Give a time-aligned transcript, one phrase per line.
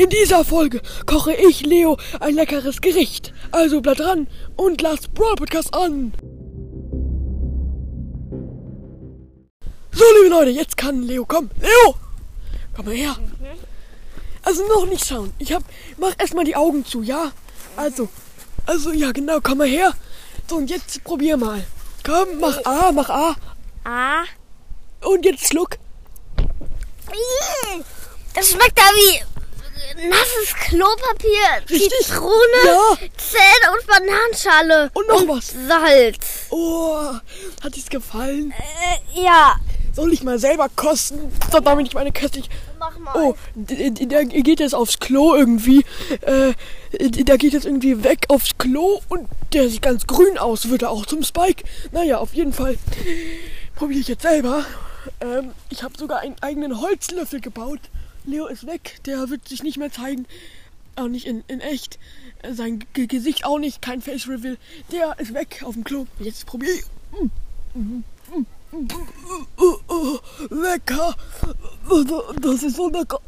[0.00, 3.34] In dieser Folge koche ich Leo ein leckeres Gericht.
[3.50, 6.14] Also bleibt dran und lasst Brawl Podcast an.
[9.92, 11.50] So, liebe Leute, jetzt kann Leo kommen.
[11.60, 11.96] Leo!
[12.74, 13.14] Komm mal her.
[14.42, 15.34] Also noch nicht schauen.
[15.38, 15.62] Ich hab.
[15.98, 17.32] Mach erstmal die Augen zu, ja?
[17.76, 18.08] Also.
[18.64, 19.92] Also, ja, genau, komm mal her.
[20.48, 21.62] So, und jetzt probier mal.
[22.06, 23.36] Komm, mach A, mach A.
[23.84, 24.24] Ah.
[25.04, 25.76] Und jetzt schluck.
[28.32, 29.29] Das schmeckt da wie
[30.08, 31.92] nasses Klopapier, Richtig.
[32.06, 32.32] Zitrone,
[32.64, 32.96] Ja.
[33.16, 34.90] Zähne und Bananenschale.
[34.94, 35.52] Und noch was.
[35.68, 36.46] Salz.
[36.50, 37.12] Oh,
[37.62, 38.52] hat dir's gefallen?
[38.52, 39.56] Äh, ja.
[39.92, 41.32] Soll ich mal selber kosten?
[41.50, 42.48] So, damit ich meine köstlich.
[42.78, 43.12] Mach mal.
[43.14, 45.84] Oh, der geht jetzt aufs Klo irgendwie.
[46.22, 46.54] Äh,
[46.92, 50.68] der geht jetzt irgendwie weg aufs Klo und der sieht ganz grün aus.
[50.70, 51.64] Wird er auch zum Spike?
[51.92, 52.78] Naja, auf jeden Fall
[53.74, 54.64] probiere ich jetzt selber.
[55.20, 57.80] Ähm, ich habe sogar einen eigenen Holzlöffel gebaut.
[58.24, 59.00] Leo ist weg.
[59.06, 60.26] Der wird sich nicht mehr zeigen.
[60.96, 61.98] Auch nicht in, in echt.
[62.50, 63.82] Sein G Gesicht auch nicht.
[63.82, 64.58] Kein Face Reveal.
[64.92, 66.06] Der ist weg auf dem Klo.
[66.18, 66.84] Jetzt probiere ich.
[70.50, 71.14] Lecker.
[72.40, 73.20] Das ist so lecker.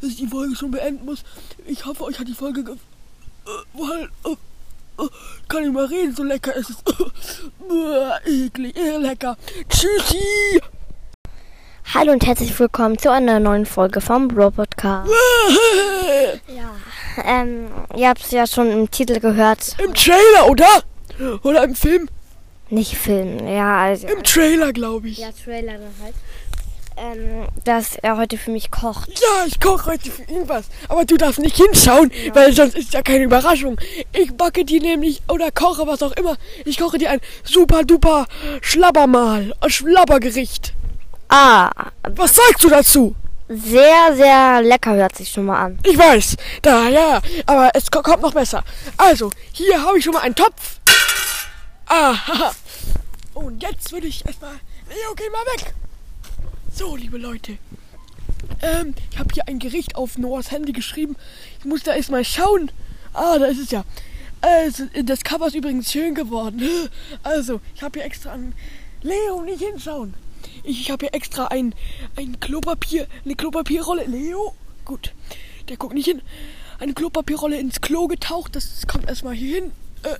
[0.00, 1.24] Dass ich die Folge schon beenden muss.
[1.66, 4.10] Ich hoffe, euch hat die Folge gefallen.
[5.48, 6.76] Kann ich mal reden, so lecker ist es.
[8.26, 9.36] Eklig, lecker.
[9.68, 10.60] Tschüssi.
[11.92, 15.10] Hallo und herzlich willkommen zu einer neuen Folge vom Bro Podcast.
[16.46, 16.70] Ja.
[17.24, 17.66] Ähm,
[17.96, 19.74] ihr habt es ja schon im Titel gehört.
[19.84, 20.84] Im Trailer, oder?
[21.42, 22.08] Oder im Film?
[22.68, 24.06] Nicht Film, ja, also.
[24.06, 25.18] Im Trailer, glaube ich.
[25.18, 26.14] Ja, Trailer dann halt.
[26.96, 29.08] Ähm, dass er heute für mich kocht.
[29.08, 30.66] Ja, ich koche heute für ihn was.
[30.88, 33.80] Aber du darfst nicht hinschauen, weil sonst ist ja keine Überraschung.
[34.12, 36.36] Ich backe dir nämlich oder koche was auch immer.
[36.64, 38.26] Ich koche dir ein super duper
[38.60, 40.74] Schlabbermal, ein Schlabbergericht.
[41.30, 41.70] Ah,
[42.02, 43.14] Was sagst du dazu?
[43.52, 45.78] sehr, sehr lecker hört sich schon mal an.
[45.82, 48.62] Ich weiß, da ja, aber es ko- kommt noch besser.
[48.96, 50.78] Also, hier habe ich schon mal einen Topf.
[51.86, 52.52] Ah, haha.
[53.34, 54.52] Und jetzt würde ich erstmal.
[54.88, 55.74] Leo, geh mal weg.
[56.72, 57.58] So, liebe Leute.
[58.62, 61.16] Ähm, ich habe hier ein Gericht auf Noahs Handy geschrieben.
[61.58, 62.70] Ich muss da erstmal schauen.
[63.14, 63.82] Ah, da ist es ja.
[64.42, 66.62] Also, das Cover ist übrigens schön geworden.
[67.24, 68.54] Also, ich habe hier extra ein.
[69.02, 70.14] Leo, nicht hinschauen.
[70.62, 71.74] Ich, habe hier extra ein,
[72.16, 74.04] ein Klopapier, eine Klopapierrolle.
[74.04, 74.54] Leo?
[74.84, 75.12] Gut.
[75.68, 76.22] Der guckt nicht hin.
[76.78, 78.56] Eine Klopapierrolle ins Klo getaucht.
[78.56, 79.72] Das kommt erstmal hier hin.
[80.02, 80.16] Äh,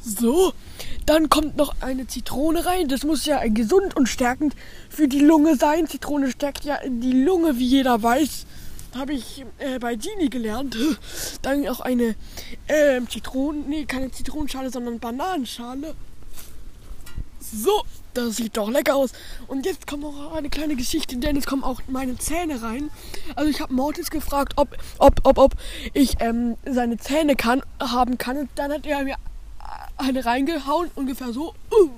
[0.00, 0.52] so.
[1.06, 2.88] Dann kommt noch eine Zitrone rein.
[2.88, 4.54] Das muss ja gesund und stärkend
[4.88, 5.88] für die Lunge sein.
[5.88, 8.46] Zitrone stärkt ja die Lunge, wie jeder weiß.
[8.94, 10.76] Habe ich äh, bei Genie gelernt.
[11.42, 12.14] Dann auch eine
[12.68, 15.94] ähm, Zitronen, nee, keine Zitronenschale, sondern Bananenschale.
[17.54, 17.82] So,
[18.14, 19.12] das sieht doch lecker aus.
[19.46, 22.90] Und jetzt kommt noch eine kleine Geschichte, denn es kommen auch meine Zähne rein.
[23.36, 25.54] Also ich habe Mortis gefragt, ob, ob, ob, ob
[25.92, 28.38] ich ähm, seine Zähne kann, haben kann.
[28.38, 29.16] Und dann hat er mir
[29.98, 31.54] eine reingehauen, ungefähr so.
[31.70, 31.90] Uh,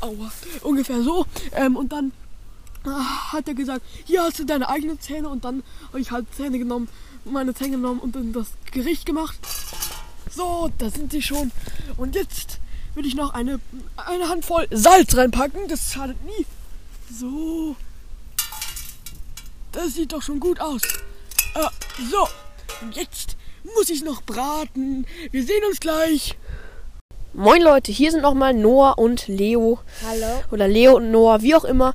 [0.00, 0.30] aua,
[0.62, 1.24] ungefähr so.
[1.52, 2.12] Ähm, und dann
[2.84, 5.30] ah, hat er gesagt, hier hast du deine eigenen Zähne.
[5.30, 6.88] Und dann habe ich halt Zähne genommen,
[7.24, 9.38] meine Zähne genommen und dann das Gericht gemacht.
[10.30, 11.52] So, da sind sie schon.
[11.96, 12.60] Und jetzt
[12.94, 13.60] würde ich noch eine,
[13.96, 15.68] eine Handvoll Salz reinpacken.
[15.68, 16.46] Das schadet nie.
[17.12, 17.76] So.
[19.72, 20.82] Das sieht doch schon gut aus.
[21.54, 21.68] Äh,
[22.10, 22.26] so.
[22.82, 23.36] Und jetzt
[23.76, 25.06] muss ich noch braten.
[25.30, 26.36] Wir sehen uns gleich.
[27.32, 29.78] Moin Leute, hier sind nochmal Noah und Leo.
[30.04, 30.42] Hallo.
[30.50, 31.94] Oder Leo und Noah, wie auch immer.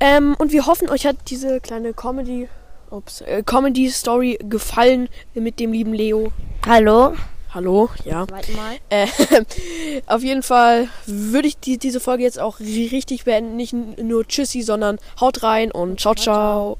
[0.00, 2.48] Ähm, und wir hoffen, euch hat diese kleine Comedy,
[2.90, 6.32] ups, äh, Comedy-Story gefallen mit dem lieben Leo.
[6.66, 7.14] Hallo.
[7.54, 8.26] Hallo, ja.
[8.56, 8.78] Mal.
[8.90, 9.06] Äh,
[10.06, 13.54] auf jeden Fall würde ich die, diese Folge jetzt auch ri- richtig beenden.
[13.56, 16.72] Nicht nur Tschüssi, sondern haut rein und ciao, ciao.